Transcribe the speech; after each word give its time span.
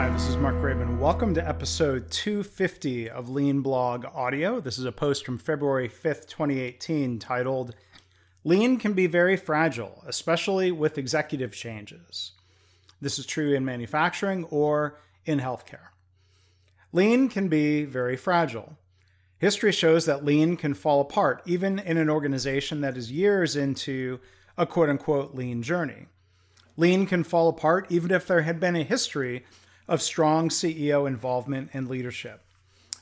Hi, 0.00 0.08
this 0.08 0.28
is 0.28 0.38
Mark 0.38 0.54
Graban. 0.54 0.96
Welcome 0.96 1.34
to 1.34 1.46
episode 1.46 2.10
250 2.10 3.10
of 3.10 3.28
Lean 3.28 3.60
Blog 3.60 4.06
Audio. 4.06 4.58
This 4.58 4.78
is 4.78 4.86
a 4.86 4.92
post 4.92 5.26
from 5.26 5.36
February 5.36 5.90
5th, 5.90 6.26
2018, 6.26 7.18
titled 7.18 7.74
Lean 8.42 8.78
can 8.78 8.94
be 8.94 9.06
very 9.06 9.36
fragile, 9.36 10.02
especially 10.06 10.72
with 10.72 10.96
executive 10.96 11.52
changes. 11.52 12.32
This 12.98 13.18
is 13.18 13.26
true 13.26 13.52
in 13.52 13.62
manufacturing 13.66 14.44
or 14.44 14.98
in 15.26 15.38
healthcare. 15.38 15.88
Lean 16.94 17.28
can 17.28 17.48
be 17.48 17.84
very 17.84 18.16
fragile. 18.16 18.78
History 19.36 19.70
shows 19.70 20.06
that 20.06 20.24
lean 20.24 20.56
can 20.56 20.72
fall 20.72 21.02
apart 21.02 21.42
even 21.44 21.78
in 21.78 21.98
an 21.98 22.08
organization 22.08 22.80
that 22.80 22.96
is 22.96 23.12
years 23.12 23.54
into 23.54 24.18
a 24.56 24.64
quote 24.64 24.88
unquote 24.88 25.34
lean 25.34 25.62
journey. 25.62 26.06
Lean 26.78 27.04
can 27.04 27.22
fall 27.22 27.50
apart 27.50 27.86
even 27.90 28.10
if 28.10 28.26
there 28.26 28.40
had 28.40 28.58
been 28.58 28.76
a 28.76 28.82
history 28.82 29.44
of 29.90 30.00
strong 30.00 30.48
CEO 30.48 31.06
involvement 31.06 31.68
and 31.74 31.88
leadership. 31.88 32.44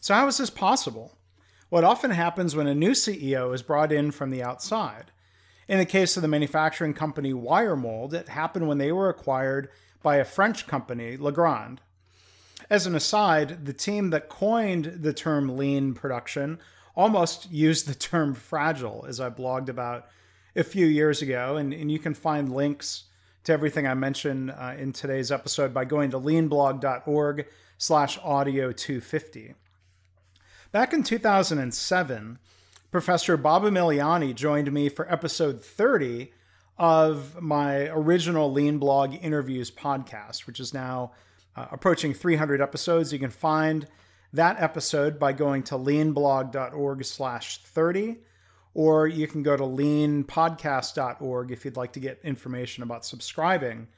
So, 0.00 0.14
how 0.14 0.26
is 0.26 0.38
this 0.38 0.50
possible? 0.50 1.12
What 1.68 1.84
often 1.84 2.12
happens 2.12 2.56
when 2.56 2.66
a 2.66 2.74
new 2.74 2.92
CEO 2.92 3.54
is 3.54 3.62
brought 3.62 3.92
in 3.92 4.10
from 4.10 4.30
the 4.30 4.42
outside. 4.42 5.12
In 5.68 5.76
the 5.76 5.84
case 5.84 6.16
of 6.16 6.22
the 6.22 6.28
manufacturing 6.28 6.94
company 6.94 7.34
Wiremold, 7.34 8.14
it 8.14 8.30
happened 8.30 8.68
when 8.68 8.78
they 8.78 8.90
were 8.90 9.10
acquired 9.10 9.68
by 10.02 10.16
a 10.16 10.24
French 10.24 10.66
company, 10.66 11.18
Legrand. 11.18 11.82
As 12.70 12.86
an 12.86 12.94
aside, 12.94 13.66
the 13.66 13.74
team 13.74 14.08
that 14.10 14.30
coined 14.30 14.86
the 15.02 15.12
term 15.12 15.58
lean 15.58 15.92
production 15.92 16.58
almost 16.96 17.50
used 17.50 17.86
the 17.86 17.94
term 17.94 18.32
fragile, 18.32 19.04
as 19.06 19.20
I 19.20 19.28
blogged 19.28 19.68
about 19.68 20.06
a 20.56 20.64
few 20.64 20.86
years 20.86 21.20
ago. 21.20 21.58
And, 21.58 21.74
and 21.74 21.92
you 21.92 21.98
can 21.98 22.14
find 22.14 22.50
links 22.50 23.04
to 23.44 23.52
everything 23.52 23.86
I 23.86 23.94
mentioned 23.94 24.50
uh, 24.50 24.74
in 24.78 24.92
today's 24.92 25.32
episode 25.32 25.72
by 25.72 25.84
going 25.84 26.10
to 26.10 26.18
leanblog.org 26.18 27.46
slash 27.78 28.18
audio 28.22 28.72
250. 28.72 29.54
Back 30.70 30.92
in 30.92 31.02
2007, 31.02 32.38
Professor 32.90 33.36
Bob 33.36 33.62
Emiliani 33.62 34.34
joined 34.34 34.72
me 34.72 34.88
for 34.88 35.10
episode 35.10 35.64
30 35.64 36.32
of 36.78 37.40
my 37.40 37.88
original 37.88 38.52
Lean 38.52 38.78
Blog 38.78 39.14
Interviews 39.20 39.70
podcast, 39.70 40.46
which 40.46 40.60
is 40.60 40.72
now 40.72 41.12
uh, 41.56 41.66
approaching 41.72 42.14
300 42.14 42.60
episodes. 42.60 43.12
You 43.12 43.18
can 43.18 43.30
find 43.30 43.86
that 44.32 44.60
episode 44.60 45.18
by 45.18 45.32
going 45.32 45.62
to 45.64 45.74
leanblog.org 45.74 47.04
slash 47.04 47.58
30 47.62 48.18
or 48.78 49.08
you 49.08 49.26
can 49.26 49.42
go 49.42 49.56
to 49.56 49.64
leanpodcast.org 49.64 51.50
if 51.50 51.64
you'd 51.64 51.76
like 51.76 51.92
to 51.92 51.98
get 51.98 52.20
information 52.22 52.84
about 52.84 53.04
subscribing. 53.04 53.88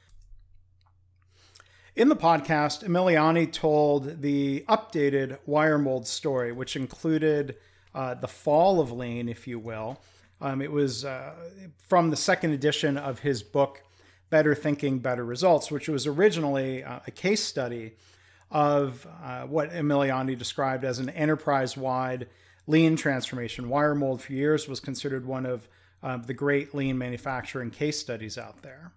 In 1.95 2.09
the 2.09 2.15
podcast, 2.15 2.83
Emiliani 2.83 3.51
told 3.51 4.23
the 4.23 4.65
updated 4.67 5.37
Wiremold 5.47 6.07
story, 6.07 6.51
which 6.51 6.75
included 6.75 7.57
uh, 7.93 8.15
the 8.15 8.27
fall 8.27 8.81
of 8.81 8.91
Lean, 8.91 9.29
if 9.29 9.47
you 9.47 9.59
will. 9.59 10.01
Um, 10.41 10.63
it 10.63 10.71
was 10.71 11.05
uh, 11.05 11.35
from 11.77 12.09
the 12.09 12.17
second 12.17 12.53
edition 12.53 12.97
of 12.97 13.19
his 13.19 13.43
book, 13.43 13.83
Better 14.31 14.55
Thinking, 14.55 14.97
Better 14.97 15.23
Results, 15.23 15.69
which 15.69 15.89
was 15.89 16.07
originally 16.07 16.83
uh, 16.83 17.01
a 17.05 17.11
case 17.11 17.43
study 17.43 17.91
of 18.49 19.05
uh, 19.23 19.43
what 19.43 19.71
Emiliani 19.73 20.35
described 20.35 20.83
as 20.83 20.97
an 20.97 21.11
enterprise 21.11 21.77
wide 21.77 22.27
lean 22.67 22.95
transformation. 22.95 23.65
Wiremold 23.65 24.21
for 24.21 24.33
years 24.33 24.67
was 24.67 24.79
considered 24.79 25.25
one 25.25 25.45
of 25.45 25.67
uh, 26.03 26.17
the 26.17 26.33
great 26.33 26.73
lean 26.73 26.97
manufacturing 26.97 27.69
case 27.69 27.99
studies 27.99 28.37
out 28.37 28.61
there. 28.61 28.91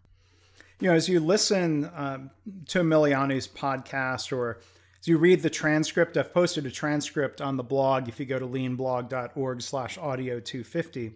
You 0.80 0.88
know, 0.88 0.96
as 0.96 1.08
you 1.08 1.20
listen 1.20 1.90
um, 1.94 2.30
to 2.68 2.80
Emiliani's 2.80 3.46
podcast 3.46 4.36
or 4.36 4.58
as 5.00 5.08
you 5.08 5.18
read 5.18 5.42
the 5.42 5.50
transcript, 5.50 6.16
I've 6.16 6.32
posted 6.32 6.66
a 6.66 6.70
transcript 6.70 7.40
on 7.40 7.56
the 7.56 7.62
blog 7.62 8.08
if 8.08 8.18
you 8.18 8.26
go 8.26 8.38
to 8.38 8.46
leanblog.org 8.46 9.62
slash 9.62 9.98
audio 9.98 10.40
250. 10.40 11.12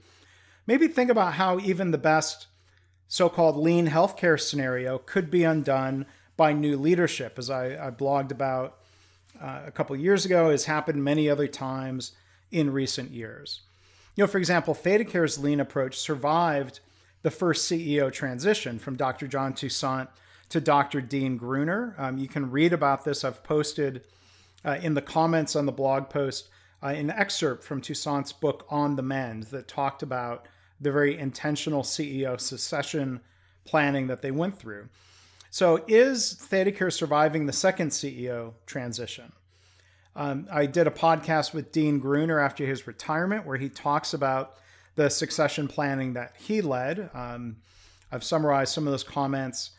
Maybe 0.66 0.88
think 0.88 1.10
about 1.10 1.34
how 1.34 1.58
even 1.58 1.90
the 1.90 1.98
best 1.98 2.46
so-called 3.08 3.56
lean 3.56 3.88
healthcare 3.88 4.38
scenario 4.38 4.98
could 4.98 5.30
be 5.30 5.42
undone 5.42 6.06
by 6.36 6.52
new 6.52 6.76
leadership, 6.76 7.38
as 7.38 7.50
I, 7.50 7.88
I 7.88 7.90
blogged 7.90 8.30
about 8.30 8.78
uh, 9.40 9.62
a 9.66 9.70
couple 9.70 9.96
years 9.96 10.24
ago, 10.24 10.50
has 10.50 10.66
happened 10.66 11.02
many 11.02 11.28
other 11.28 11.46
times 11.46 12.12
in 12.50 12.72
recent 12.72 13.10
years. 13.10 13.62
You 14.16 14.24
know, 14.24 14.28
for 14.28 14.38
example, 14.38 14.74
ThedaCare's 14.74 15.38
lean 15.38 15.60
approach 15.60 15.96
survived 15.96 16.80
the 17.22 17.30
first 17.30 17.70
CEO 17.70 18.12
transition 18.12 18.78
from 18.78 18.96
Dr. 18.96 19.26
John 19.26 19.52
Toussaint 19.52 20.08
to 20.48 20.60
Dr. 20.60 21.00
Dean 21.00 21.36
Gruner. 21.36 21.94
Um, 21.98 22.18
you 22.18 22.28
can 22.28 22.50
read 22.50 22.72
about 22.72 23.04
this. 23.04 23.24
I've 23.24 23.42
posted 23.44 24.02
uh, 24.64 24.78
in 24.82 24.94
the 24.94 25.02
comments 25.02 25.54
on 25.54 25.66
the 25.66 25.72
blog 25.72 26.08
post 26.08 26.48
uh, 26.82 26.88
an 26.88 27.10
excerpt 27.10 27.64
from 27.64 27.80
Toussaint's 27.80 28.32
book 28.32 28.66
On 28.70 28.96
the 28.96 29.02
Mend 29.02 29.44
that 29.44 29.68
talked 29.68 30.02
about 30.02 30.46
the 30.80 30.92
very 30.92 31.18
intentional 31.18 31.82
CEO 31.82 32.40
succession 32.40 33.20
planning 33.64 34.06
that 34.06 34.22
they 34.22 34.30
went 34.30 34.58
through. 34.58 34.88
So, 35.50 35.84
is 35.88 36.38
ThedaCare 36.40 36.92
surviving 36.92 37.46
the 37.46 37.52
second 37.52 37.90
CEO 37.90 38.52
transition? 38.66 39.32
Um, 40.18 40.48
I 40.50 40.66
did 40.66 40.88
a 40.88 40.90
podcast 40.90 41.54
with 41.54 41.70
Dean 41.70 42.00
Gruner 42.00 42.40
after 42.40 42.66
his 42.66 42.88
retirement 42.88 43.46
where 43.46 43.56
he 43.56 43.68
talks 43.68 44.12
about 44.12 44.56
the 44.96 45.10
succession 45.10 45.68
planning 45.68 46.14
that 46.14 46.34
he 46.36 46.60
led. 46.60 47.08
Um, 47.14 47.58
I've 48.10 48.24
summarized 48.24 48.74
some 48.74 48.88
of 48.88 48.90
those 48.90 49.04
comments 49.04 49.70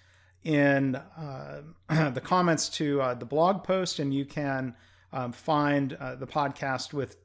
in 0.45 0.95
uh, 0.95 1.63
the 1.89 2.21
comments 2.23 2.69
to 2.69 3.01
uh, 3.01 3.13
the 3.15 3.25
blog 3.25 3.65
post, 3.65 3.99
and 3.99 4.13
you 4.13 4.23
can 4.23 4.75
um, 5.11 5.33
find 5.33 5.91
uh, 5.95 6.15
the 6.15 6.25
podcast 6.25 6.93
with 6.93 7.17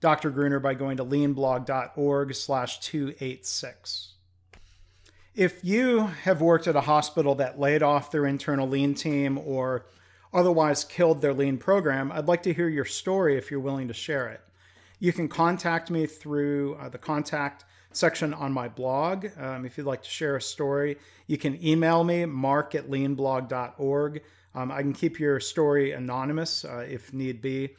Dr. 0.00 0.30
Gruner 0.30 0.60
by 0.60 0.74
going 0.74 0.98
to 0.98 1.04
leanblog.org 1.04 2.32
slash 2.32 2.78
286. 2.78 4.12
If 5.34 5.64
you 5.64 6.06
have 6.06 6.40
worked 6.40 6.68
at 6.68 6.76
a 6.76 6.82
hospital 6.82 7.34
that 7.34 7.58
laid 7.58 7.82
off 7.82 8.12
their 8.12 8.24
internal 8.24 8.68
lean 8.68 8.94
team 8.94 9.36
or 9.36 9.84
otherwise 10.32 10.84
killed 10.84 11.20
their 11.20 11.34
lean 11.34 11.58
program, 11.58 12.10
I'd 12.12 12.28
like 12.28 12.42
to 12.44 12.52
hear 12.52 12.68
your 12.68 12.84
story 12.84 13.36
if 13.36 13.50
you're 13.50 13.60
willing 13.60 13.88
to 13.88 13.94
share 13.94 14.28
it. 14.28 14.40
You 14.98 15.12
can 15.12 15.28
contact 15.28 15.90
me 15.90 16.06
through 16.06 16.76
uh, 16.76 16.88
the 16.88 16.98
contact 16.98 17.64
section 17.92 18.32
on 18.32 18.52
my 18.52 18.68
blog. 18.68 19.26
Um, 19.38 19.66
if 19.66 19.76
you'd 19.76 19.86
like 19.86 20.02
to 20.02 20.10
share 20.10 20.36
a 20.36 20.42
story, 20.42 20.96
you 21.26 21.36
can 21.36 21.64
email 21.64 22.04
me, 22.04 22.24
mark 22.24 22.74
at 22.74 22.88
leanblog.org. 22.88 24.22
Um, 24.54 24.70
I 24.70 24.82
can 24.82 24.92
keep 24.92 25.18
your 25.18 25.40
story 25.40 25.92
anonymous 25.92 26.64
uh, 26.64 26.86
if 26.88 27.12
need 27.12 27.40
be. 27.40 27.70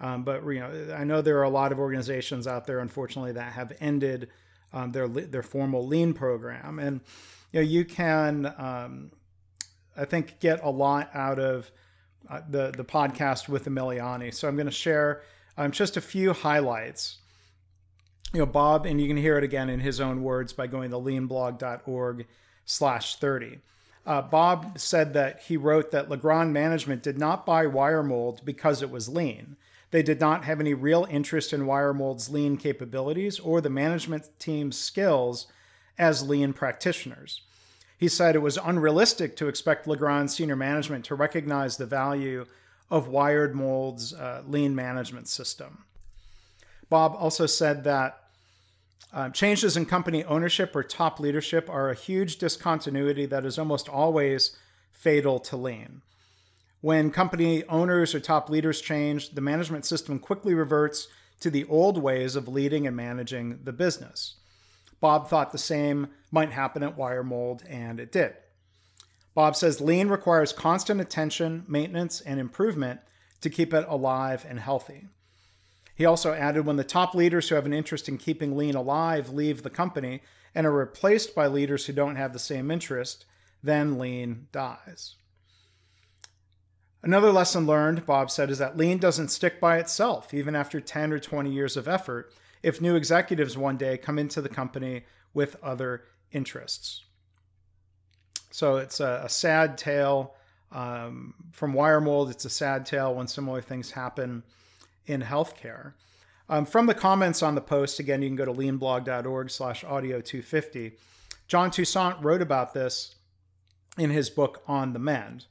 Um, 0.00 0.24
but 0.24 0.44
you 0.44 0.60
know, 0.60 0.94
I 0.96 1.04
know 1.04 1.22
there 1.22 1.38
are 1.38 1.44
a 1.44 1.50
lot 1.50 1.70
of 1.70 1.78
organizations 1.78 2.46
out 2.46 2.66
there, 2.66 2.80
unfortunately, 2.80 3.32
that 3.32 3.52
have 3.52 3.72
ended 3.80 4.28
um, 4.72 4.90
their 4.90 5.06
their 5.06 5.42
formal 5.44 5.86
lean 5.86 6.12
program, 6.12 6.78
and 6.80 7.00
you 7.52 7.60
know, 7.60 7.66
you 7.66 7.84
can, 7.84 8.46
um, 8.58 9.12
I 9.96 10.04
think, 10.04 10.40
get 10.40 10.64
a 10.64 10.70
lot 10.70 11.10
out 11.14 11.38
of 11.38 11.70
uh, 12.28 12.40
the 12.48 12.72
the 12.76 12.84
podcast 12.84 13.48
with 13.48 13.66
Emiliani. 13.66 14.32
So 14.32 14.48
I'm 14.48 14.56
going 14.56 14.66
to 14.66 14.72
share 14.72 15.22
um, 15.56 15.70
just 15.70 15.96
a 15.96 16.00
few 16.00 16.32
highlights. 16.32 17.18
You 18.32 18.40
know, 18.40 18.46
Bob, 18.46 18.86
and 18.86 19.00
you 19.00 19.08
can 19.08 19.18
hear 19.18 19.36
it 19.36 19.44
again 19.44 19.68
in 19.68 19.80
his 19.80 20.00
own 20.00 20.22
words 20.22 20.52
by 20.52 20.66
going 20.66 20.90
to 20.90 20.96
leanblog.org 20.96 22.26
slash 22.64 23.16
30. 23.16 23.58
Uh, 24.04 24.22
Bob 24.22 24.78
said 24.78 25.12
that 25.12 25.42
he 25.42 25.56
wrote 25.56 25.90
that 25.90 26.08
Legrand 26.08 26.52
management 26.52 27.02
did 27.02 27.18
not 27.18 27.46
buy 27.46 27.66
Wiremold 27.66 28.44
because 28.44 28.82
it 28.82 28.90
was 28.90 29.08
lean. 29.08 29.56
They 29.90 30.02
did 30.02 30.18
not 30.18 30.44
have 30.44 30.58
any 30.58 30.74
real 30.74 31.06
interest 31.10 31.52
in 31.52 31.66
Wiremold's 31.66 32.30
lean 32.30 32.56
capabilities 32.56 33.38
or 33.38 33.60
the 33.60 33.70
management 33.70 34.30
team's 34.38 34.78
skills 34.78 35.46
as 35.98 36.26
lean 36.26 36.54
practitioners. 36.54 37.42
He 38.02 38.08
said 38.08 38.34
it 38.34 38.40
was 38.40 38.56
unrealistic 38.56 39.36
to 39.36 39.46
expect 39.46 39.86
Legrand 39.86 40.28
senior 40.28 40.56
management 40.56 41.04
to 41.04 41.14
recognize 41.14 41.76
the 41.76 41.86
value 41.86 42.46
of 42.90 43.06
Wiremold's 43.06 44.12
uh, 44.12 44.42
lean 44.44 44.74
management 44.74 45.28
system. 45.28 45.84
Bob 46.90 47.14
also 47.16 47.46
said 47.46 47.84
that 47.84 48.24
uh, 49.12 49.30
changes 49.30 49.76
in 49.76 49.86
company 49.86 50.24
ownership 50.24 50.74
or 50.74 50.82
top 50.82 51.20
leadership 51.20 51.70
are 51.70 51.90
a 51.90 51.94
huge 51.94 52.38
discontinuity 52.38 53.24
that 53.24 53.44
is 53.46 53.56
almost 53.56 53.88
always 53.88 54.56
fatal 54.90 55.38
to 55.38 55.56
lean. 55.56 56.02
When 56.80 57.12
company 57.12 57.62
owners 57.68 58.16
or 58.16 58.18
top 58.18 58.50
leaders 58.50 58.80
change, 58.80 59.36
the 59.36 59.40
management 59.40 59.84
system 59.84 60.18
quickly 60.18 60.54
reverts 60.54 61.06
to 61.38 61.50
the 61.50 61.66
old 61.66 61.98
ways 61.98 62.34
of 62.34 62.48
leading 62.48 62.84
and 62.84 62.96
managing 62.96 63.60
the 63.62 63.72
business. 63.72 64.34
Bob 65.02 65.28
thought 65.28 65.50
the 65.50 65.58
same 65.58 66.06
might 66.30 66.52
happen 66.52 66.82
at 66.84 66.96
Wiremold, 66.96 67.62
and 67.68 67.98
it 67.98 68.12
did. 68.12 68.34
Bob 69.34 69.56
says 69.56 69.80
lean 69.80 70.08
requires 70.08 70.52
constant 70.52 71.00
attention, 71.00 71.64
maintenance, 71.66 72.20
and 72.20 72.38
improvement 72.38 73.00
to 73.40 73.50
keep 73.50 73.74
it 73.74 73.84
alive 73.88 74.46
and 74.48 74.60
healthy. 74.60 75.08
He 75.96 76.04
also 76.04 76.32
added 76.32 76.64
when 76.64 76.76
the 76.76 76.84
top 76.84 77.14
leaders 77.14 77.48
who 77.48 77.56
have 77.56 77.66
an 77.66 77.72
interest 77.72 78.08
in 78.08 78.16
keeping 78.16 78.56
lean 78.56 78.76
alive 78.76 79.30
leave 79.30 79.64
the 79.64 79.70
company 79.70 80.22
and 80.54 80.68
are 80.68 80.72
replaced 80.72 81.34
by 81.34 81.48
leaders 81.48 81.86
who 81.86 81.92
don't 81.92 82.16
have 82.16 82.32
the 82.32 82.38
same 82.38 82.70
interest, 82.70 83.26
then 83.60 83.98
lean 83.98 84.46
dies. 84.52 85.16
Another 87.02 87.32
lesson 87.32 87.66
learned, 87.66 88.06
Bob 88.06 88.30
said, 88.30 88.50
is 88.50 88.58
that 88.58 88.76
lean 88.76 88.98
doesn't 88.98 89.28
stick 89.28 89.60
by 89.60 89.78
itself, 89.78 90.32
even 90.32 90.54
after 90.54 90.80
10 90.80 91.12
or 91.12 91.18
20 91.18 91.50
years 91.50 91.76
of 91.76 91.88
effort, 91.88 92.32
if 92.62 92.80
new 92.80 92.94
executives 92.94 93.56
one 93.56 93.76
day 93.76 93.96
come 93.96 94.18
into 94.18 94.40
the 94.40 94.48
company 94.48 95.04
with 95.34 95.56
other 95.62 96.04
interests. 96.30 97.04
So 98.50 98.76
it's 98.76 99.00
a, 99.00 99.22
a 99.24 99.28
sad 99.28 99.78
tale 99.78 100.34
um, 100.70 101.34
from 101.52 101.74
Wiremold. 101.74 102.30
It's 102.30 102.44
a 102.44 102.50
sad 102.50 102.86
tale 102.86 103.14
when 103.14 103.26
similar 103.26 103.60
things 103.60 103.92
happen 103.92 104.42
in 105.06 105.22
healthcare. 105.22 105.94
Um, 106.48 106.66
from 106.66 106.86
the 106.86 106.94
comments 106.94 107.42
on 107.42 107.54
the 107.54 107.60
post, 107.60 107.98
again, 107.98 108.20
you 108.22 108.28
can 108.28 108.36
go 108.36 108.44
to 108.44 108.52
leanblog.org 108.52 109.50
slash 109.50 109.84
audio 109.84 110.20
250. 110.20 110.92
John 111.48 111.70
Toussaint 111.70 112.22
wrote 112.22 112.42
about 112.42 112.74
this 112.74 113.14
in 113.98 114.10
his 114.10 114.30
book 114.30 114.62
On 114.66 114.92
the 114.92 114.98
Mend. 114.98 115.46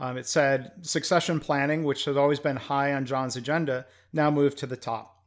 Um, 0.00 0.16
it 0.16 0.26
said 0.26 0.72
succession 0.82 1.40
planning, 1.40 1.82
which 1.82 2.04
has 2.04 2.16
always 2.16 2.40
been 2.40 2.56
high 2.56 2.92
on 2.92 3.04
John's 3.04 3.36
agenda, 3.36 3.86
now 4.12 4.30
moved 4.30 4.58
to 4.58 4.66
the 4.66 4.76
top. 4.76 5.17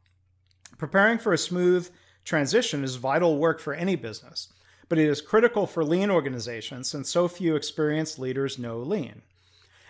Preparing 0.78 1.18
for 1.18 1.32
a 1.32 1.38
smooth 1.38 1.90
transition 2.24 2.84
is 2.84 2.96
vital 2.96 3.38
work 3.38 3.60
for 3.60 3.74
any 3.74 3.96
business, 3.96 4.48
but 4.88 4.98
it 4.98 5.08
is 5.08 5.20
critical 5.20 5.66
for 5.66 5.84
lean 5.84 6.10
organizations 6.10 6.88
since 6.88 7.08
so 7.10 7.28
few 7.28 7.56
experienced 7.56 8.18
leaders 8.18 8.58
know 8.58 8.78
lean. 8.78 9.22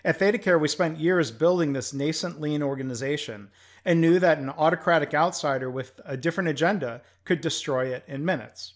At 0.05 0.19
ThedaCare, 0.19 0.61
we 0.61 0.69
spent 0.69 0.99
years 0.99 1.31
building 1.31 1.73
this 1.73 1.95
nascent 1.95 2.41
lean 2.41 2.63
organization 2.63 3.51
and 3.85 4.01
knew 4.01 4.19
that 4.19 4.39
an 4.39 4.51
autocratic 4.51 5.15
outsider 5.15 5.71
with 5.71 6.01
a 6.05 6.17
different 6.17 6.49
agenda 6.49 7.03
could 7.25 7.41
destroy 7.41 7.87
it 7.87 8.05
in 8.07 8.25
minutes. 8.25 8.75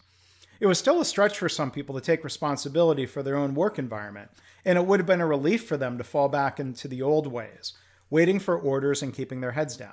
It 0.59 0.67
was 0.67 0.79
still 0.79 1.01
a 1.01 1.05
stretch 1.05 1.39
for 1.39 1.49
some 1.49 1.71
people 1.71 1.95
to 1.95 2.01
take 2.01 2.25
responsibility 2.25 3.07
for 3.07 3.23
their 3.23 3.37
own 3.37 3.55
work 3.55 3.79
environment, 3.79 4.31
and 4.65 4.79
it 4.79 4.87
would 4.87 5.01
have 5.01 5.07
been 5.07 5.21
a 5.21 5.27
relief 5.27 5.67
for 5.67 5.77
them 5.77 5.99
to 5.99 6.05
fall 6.05 6.29
back 6.29 6.59
into 6.59 6.89
the 6.89 7.03
old 7.03 7.27
ways, 7.27 7.75
waiting 8.09 8.39
for 8.39 8.57
orders 8.57 9.03
and 9.03 9.13
keeping 9.13 9.41
their 9.41 9.53
heads 9.53 9.77
down. 9.77 9.93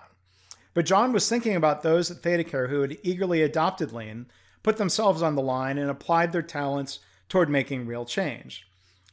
But 0.73 0.85
John 0.85 1.13
was 1.13 1.27
thinking 1.29 1.55
about 1.55 1.83
those 1.83 2.09
at 2.09 2.21
ThedaCare 2.21 2.69
who 2.69 2.81
had 2.81 2.97
eagerly 3.03 3.41
adopted 3.41 3.91
Lean, 3.91 4.25
put 4.63 4.77
themselves 4.77 5.21
on 5.21 5.35
the 5.35 5.41
line, 5.41 5.77
and 5.77 5.89
applied 5.89 6.31
their 6.31 6.41
talents 6.41 6.99
toward 7.29 7.49
making 7.49 7.85
real 7.85 8.05
change. 8.05 8.67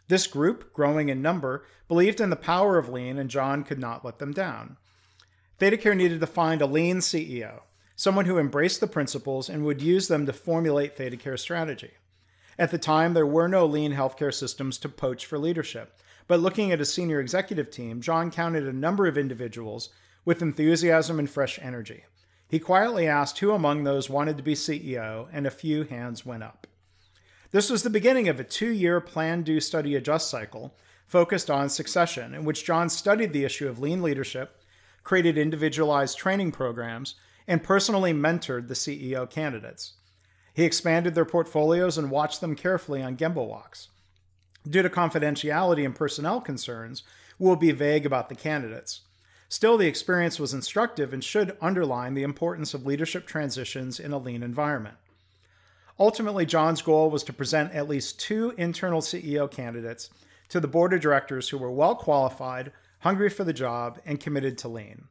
This 0.09 0.27
group, 0.27 0.73
growing 0.73 1.09
in 1.09 1.23
number, 1.23 1.65
believed 1.87 2.21
in 2.21 2.31
the 2.31 2.37
power 2.37 2.79
of 2.79 2.89
Lean, 2.89 3.19
and 3.19 3.31
John 3.31 3.63
could 3.63 3.79
not 3.79 4.05
let 4.05 4.19
them 4.19 4.33
down. 4.33 4.77
ThedaCare 5.59 5.97
needed 5.97 6.21
to 6.21 6.27
find 6.27 6.63
a 6.63 6.67
Lean 6.67 6.99
CEO, 6.99 7.61
someone 7.95 8.25
who 8.25 8.39
embraced 8.39 8.81
the 8.81 8.87
principles 8.87 9.49
and 9.49 9.65
would 9.65 9.83
use 9.83 10.09
them 10.09 10.25
to 10.27 10.33
formulate 10.33 10.97
ThedaCare's 10.97 11.43
strategy. 11.43 11.93
At 12.59 12.71
the 12.71 12.79
time, 12.79 13.15
there 13.15 13.27
were 13.27 13.49
no 13.49 13.65
lean 13.65 13.95
healthcare 13.95 14.35
systems 14.35 14.79
to 14.79 14.89
poach 14.89 15.25
for 15.25 15.39
leadership, 15.39 15.99
but 16.27 16.41
looking 16.41 16.73
at 16.73 16.81
a 16.81 16.85
senior 16.85 17.21
executive 17.21 17.71
team, 17.71 18.01
John 18.01 18.31
counted 18.31 18.67
a 18.67 18.73
number 18.73 19.07
of 19.07 19.17
individuals 19.17 19.89
with 20.25 20.43
enthusiasm 20.43 21.19
and 21.19 21.29
fresh 21.29 21.59
energy. 21.63 22.05
He 22.49 22.59
quietly 22.59 23.07
asked 23.07 23.39
who 23.39 23.53
among 23.53 23.85
those 23.85 24.11
wanted 24.11 24.37
to 24.37 24.43
be 24.43 24.55
CEO, 24.55 25.29
and 25.33 25.47
a 25.47 25.51
few 25.51 25.85
hands 25.85 26.27
went 26.27 26.43
up. 26.43 26.67
This 27.53 27.71
was 27.71 27.83
the 27.83 27.91
beginning 27.91 28.29
of 28.29 28.39
a 28.39 28.45
two 28.45 28.71
year 28.71 29.01
plan, 29.01 29.43
do, 29.43 29.61
study, 29.61 29.95
adjust 29.95 30.31
cycle 30.31 30.75
focused 31.07 31.51
on 31.51 31.69
succession, 31.69 32.35
in 32.35 32.45
which 32.45 32.65
John 32.65 32.89
studied 32.89 33.33
the 33.33 33.45
issue 33.45 33.69
of 33.69 33.81
lean 33.81 34.01
leadership, 34.01 34.63
created 35.03 35.37
individualized 35.37 36.17
training 36.17 36.53
programs, 36.53 37.17
and 37.49 37.65
personally 37.65 38.13
mentored 38.13 38.69
the 38.69 38.75
CEO 38.75 39.29
candidates. 39.29 39.95
He 40.55 40.65
expanded 40.65 41.17
their 41.17 41.25
portfolios 41.25 41.99
and 41.99 42.13
watched 42.13 42.41
them 42.41 42.55
carefully 42.55 43.03
on 43.03 43.17
Gemba 43.17 43.45
walks. 43.45 43.89
Due 44.69 44.83
to 44.83 44.89
confidentiality 44.89 45.85
and 45.85 45.95
personnel 45.95 46.41
concerns, 46.41 47.03
we'll 47.39 47.57
be 47.57 47.73
vague 47.73 48.07
about 48.07 48.29
the 48.29 48.35
candidates. 48.35 49.01
Still, 49.53 49.77
the 49.77 49.89
experience 49.89 50.39
was 50.39 50.55
instructive 50.55 51.13
and 51.13 51.25
should 51.25 51.57
underline 51.61 52.15
the 52.15 52.23
importance 52.23 52.73
of 52.73 52.87
leadership 52.87 53.27
transitions 53.27 53.99
in 53.99 54.13
a 54.13 54.19
lean 54.19 54.45
environment. 54.45 54.95
Ultimately, 55.99 56.47
John's 56.47 56.83
goal 56.83 57.11
was 57.11 57.25
to 57.25 57.33
present 57.33 57.75
at 57.75 57.89
least 57.89 58.21
two 58.21 58.55
internal 58.57 59.01
CEO 59.01 59.51
candidates 59.51 60.09
to 60.51 60.61
the 60.61 60.69
board 60.69 60.93
of 60.93 61.01
directors 61.01 61.49
who 61.49 61.59
were 61.59 61.71
well 61.71 61.97
qualified, 61.97 62.71
hungry 63.01 63.29
for 63.29 63.43
the 63.43 63.53
job, 63.53 63.99
and 64.07 64.21
committed 64.21 64.57
to 64.59 64.69
lean. 64.69 65.09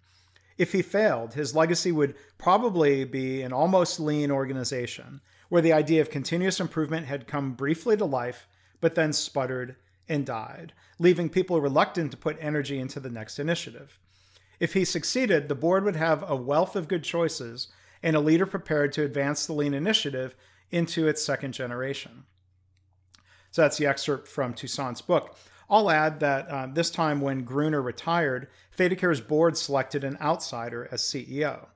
If 0.57 0.71
he 0.71 0.81
failed, 0.81 1.33
his 1.33 1.53
legacy 1.53 1.91
would 1.91 2.15
probably 2.38 3.03
be 3.03 3.41
an 3.41 3.51
almost 3.51 4.00
lean 4.00 4.31
organization 4.31 5.19
where 5.50 5.62
the 5.62 5.74
idea 5.74 6.00
of 6.00 6.09
continuous 6.09 6.62
improvement 6.62 7.07
had 7.07 7.27
come 7.27 7.56
briefly 7.56 7.97
to 7.97 8.06
life, 8.06 8.47
but 8.80 8.95
then 8.95 9.12
sputtered 9.12 9.75
and 10.07 10.25
died, 10.25 10.71
leaving 10.97 11.27
people 11.27 11.59
reluctant 11.59 12.12
to 12.12 12.18
put 12.18 12.38
energy 12.39 12.80
into 12.80 13.01
the 13.01 13.09
next 13.09 13.38
initiative. 13.38 14.00
If 14.59 14.73
he 14.73 14.85
succeeded, 14.85 15.47
the 15.47 15.56
board 15.56 15.83
would 15.83 15.95
have 15.95 16.29
a 16.29 16.35
wealth 16.35 16.75
of 16.75 16.88
good 16.88 17.03
choices 17.03 17.69
and 18.03 18.15
a 18.15 18.19
leader 18.19 18.45
prepared 18.45 18.94
to 18.94 19.03
advance 19.03 19.45
the 19.45 19.53
lean 19.53 19.73
initiative 19.73 20.35
into 20.71 21.07
its 21.07 21.23
second 21.23 21.53
generation. 21.53 22.23
So 23.51 23.63
that's 23.63 23.77
the 23.77 23.88
excerpt 23.88 24.27
from 24.27 24.53
Toussaint's 24.53 25.01
book. 25.01 25.35
I'll 25.69 25.89
add 25.89 26.19
that 26.19 26.47
uh, 26.47 26.67
this 26.71 26.89
time 26.89 27.21
when 27.21 27.44
Gruner 27.44 27.81
retired, 27.81 28.47
ThedaCare's 28.77 29.21
board 29.21 29.57
selected 29.57 30.03
an 30.03 30.17
outsider 30.19 30.88
as 30.91 31.01
CEO. 31.01 31.67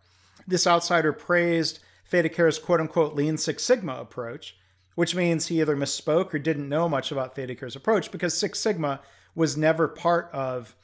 This 0.48 0.66
outsider 0.68 1.14
praised 1.14 1.80
ThedaCare's 2.12 2.60
quote 2.60 2.80
unquote 2.80 3.16
Lean 3.16 3.38
Six 3.38 3.64
Sigma 3.64 3.96
approach, 3.96 4.58
which 4.96 5.16
means 5.16 5.48
he 5.48 5.62
either 5.62 5.76
misspoke 5.76 6.34
or 6.34 6.40
didn't 6.40 6.70
know 6.70 6.90
much 6.90 7.12
about 7.12 7.36
ThedaCare's 7.36 7.76
approach 7.76 8.12
because 8.12 8.38
Six 8.38 8.60
Sigma 8.60 9.02
was 9.36 9.58
never 9.58 9.88
part 9.88 10.30
of 10.32 10.76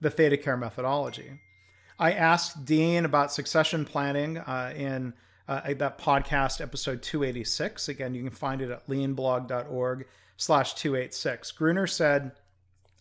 the 0.00 0.10
ThedaCare 0.10 0.58
methodology. 0.58 1.40
I 1.98 2.12
asked 2.12 2.64
Dean 2.64 3.04
about 3.04 3.32
succession 3.32 3.84
planning 3.84 4.38
uh, 4.38 4.72
in 4.76 5.14
uh, 5.46 5.74
that 5.74 5.98
podcast 5.98 6.60
episode 6.60 7.02
286. 7.02 7.88
Again, 7.88 8.14
you 8.14 8.22
can 8.22 8.30
find 8.30 8.60
it 8.60 8.70
at 8.70 8.86
leanblog.org 8.88 10.06
slash 10.36 10.74
286. 10.74 11.52
Gruner 11.52 11.86
said 11.86 12.32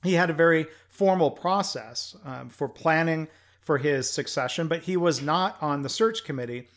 he 0.03 0.13
had 0.13 0.29
a 0.29 0.33
very 0.33 0.67
formal 0.89 1.31
process 1.31 2.15
um, 2.25 2.49
for 2.49 2.67
planning 2.67 3.27
for 3.61 3.77
his 3.77 4.09
succession, 4.09 4.67
but 4.67 4.83
he 4.83 4.97
was 4.97 5.21
not 5.21 5.57
on 5.61 5.81
the 5.81 5.89
search 5.89 6.23
committee, 6.23 6.67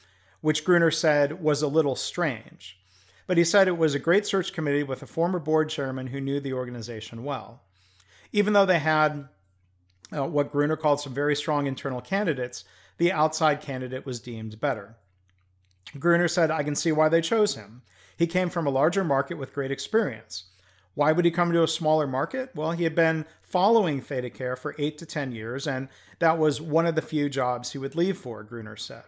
which 0.40 0.64
Gruner 0.64 0.90
said 0.90 1.42
was 1.42 1.60
a 1.60 1.69
little 1.69 1.96
strange. 1.96 2.78
But 3.26 3.36
he 3.36 3.44
said 3.44 3.66
it 3.66 3.76
was 3.76 3.94
a 3.94 3.98
great 3.98 4.24
search 4.24 4.52
committee 4.52 4.84
with 4.84 5.02
a 5.02 5.06
former 5.06 5.40
board 5.40 5.69
chairman 5.69 6.08
who 6.08 6.20
knew 6.20 6.38
the 6.38 6.52
organization 6.52 7.24
well. 7.24 7.60
Even 8.32 8.52
though 8.52 8.67
they 8.67 8.79
had 8.79 9.29
uh, 10.13 10.27
what 10.27 10.53
Gruner 10.53 10.77
called 10.77 11.01
some 11.01 11.15
very 11.15 11.34
strong 11.34 11.67
internal 11.67 12.01
candidates, 12.01 12.65
the 12.98 13.13
outside 13.13 13.60
candidate 13.60 14.06
was 14.06 14.20
deemed 14.20 14.60
better. 14.60 14.96
Gruner 15.98 16.29
said, 16.29 16.51
I 16.51 16.63
can 16.63 16.75
see 16.75 16.93
why 16.93 17.08
they 17.08 17.20
chose 17.20 17.55
him. 17.55 17.82
He 18.17 18.27
came 18.27 18.48
from 18.48 18.67
a 18.67 18.70
larger 18.70 19.05
market 19.05 19.36
with 19.36 19.53
great 19.53 19.70
experience. 19.70 20.44
Why 20.94 21.13
would 21.13 21.27
he 21.27 21.31
come 21.31 21.53
to 21.53 21.63
a 21.63 21.69
smaller 21.69 22.06
market? 22.06 22.51
Well, 22.55 22.72
he 22.72 22.84
had 22.84 22.94
been 22.94 23.27
following 23.43 24.01
ThedaCare 24.01 24.58
for 24.58 24.75
eight 24.79 24.96
to 24.98 25.06
10 25.06 25.32
years, 25.32 25.67
and 25.67 25.89
that 26.20 26.39
was 26.39 26.60
one 26.60 26.86
of 26.86 26.94
the 26.94 27.03
few 27.03 27.29
jobs 27.29 27.72
he 27.72 27.79
would 27.79 27.94
leave 27.94 28.17
for, 28.17 28.43
Gruner 28.43 28.77
said. 28.77 29.05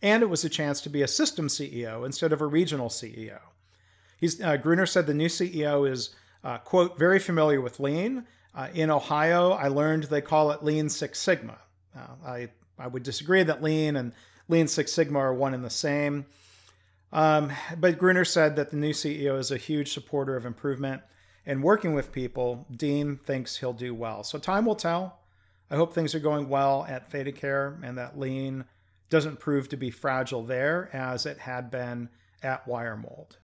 And 0.00 0.22
it 0.22 0.30
was 0.30 0.44
a 0.44 0.48
chance 0.48 0.80
to 0.82 0.88
be 0.88 1.02
a 1.02 1.08
system 1.08 1.48
CEO 1.48 2.06
instead 2.06 2.32
of 2.32 2.40
a 2.40 2.46
regional 2.46 2.88
CEO. 2.88 3.40
He's, 4.16 4.40
uh, 4.40 4.56
Gruner 4.56 4.86
said 4.86 5.06
the 5.06 5.14
new 5.14 5.28
CEO 5.28 5.90
is, 5.90 6.10
uh, 6.44 6.58
quote, 6.58 6.98
very 6.98 7.18
familiar 7.18 7.60
with 7.60 7.80
Lean. 7.80 8.26
Uh, 8.54 8.68
in 8.72 8.90
Ohio, 8.90 9.50
I 9.50 9.68
learned 9.68 10.04
they 10.04 10.20
call 10.20 10.50
it 10.52 10.62
Lean 10.62 10.88
Six 10.88 11.18
Sigma. 11.18 11.58
I, 12.24 12.48
I 12.78 12.86
would 12.86 13.02
disagree 13.02 13.42
that 13.42 13.62
Lean 13.62 13.96
and 13.96 14.12
Lean 14.48 14.68
Six 14.68 14.92
Sigma 14.92 15.18
are 15.18 15.34
one 15.34 15.54
and 15.54 15.64
the 15.64 15.70
same. 15.70 16.26
Um, 17.12 17.52
but 17.78 17.98
Gruner 17.98 18.24
said 18.24 18.56
that 18.56 18.70
the 18.70 18.76
new 18.76 18.92
CEO 18.92 19.38
is 19.38 19.50
a 19.50 19.56
huge 19.56 19.92
supporter 19.92 20.36
of 20.36 20.44
improvement 20.44 21.02
and 21.46 21.62
working 21.62 21.94
with 21.94 22.12
people, 22.12 22.66
Dean 22.74 23.16
thinks 23.16 23.58
he'll 23.58 23.74
do 23.74 23.94
well. 23.94 24.24
So 24.24 24.38
time 24.38 24.64
will 24.64 24.74
tell. 24.74 25.20
I 25.70 25.76
hope 25.76 25.92
things 25.92 26.14
are 26.14 26.20
going 26.20 26.48
well 26.48 26.86
at 26.88 27.10
ThedaCare 27.10 27.82
and 27.82 27.98
that 27.98 28.18
lean 28.18 28.64
doesn't 29.10 29.40
prove 29.40 29.68
to 29.68 29.76
be 29.76 29.90
fragile 29.90 30.42
there 30.42 30.88
as 30.92 31.26
it 31.26 31.38
had 31.38 31.70
been 31.70 32.08
at 32.42 32.66
Wiremold. 32.66 33.26